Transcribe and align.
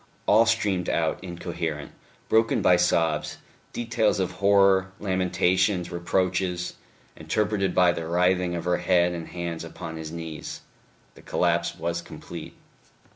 All 0.25 0.47
streamed 0.47 0.89
out, 0.89 1.23
incoherent, 1.23 1.91
broken 2.27 2.63
by 2.63 2.75
sobs, 2.75 3.37
details 3.71 4.19
of 4.19 4.31
horror, 4.31 4.91
lamentations, 4.99 5.91
reproaches, 5.91 6.73
interpreted 7.15 7.75
by 7.75 7.91
the 7.91 8.07
writhing 8.07 8.55
of 8.55 8.65
her 8.65 8.77
head 8.77 9.13
and 9.13 9.27
hands 9.27 9.63
upon 9.63 9.97
his 9.97 10.11
knees. 10.11 10.61
The 11.13 11.21
collapse 11.21 11.75
was 11.77 12.01
complete. 12.01 12.55